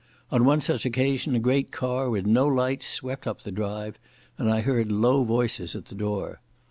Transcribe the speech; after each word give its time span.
On 0.31 0.45
one 0.45 0.61
such 0.61 0.83
occasion 0.83 1.35
a 1.35 1.39
great 1.39 1.69
car 1.69 2.09
with 2.09 2.25
no 2.25 2.47
lights 2.47 2.87
swept 2.87 3.27
up 3.27 3.41
the 3.41 3.51
drive, 3.51 3.99
and 4.35 4.49
I 4.49 4.61
heard 4.61 4.91
low 4.91 5.23
voices 5.23 5.75
at 5.75 5.85
the 5.85 5.93
door. 5.93 6.41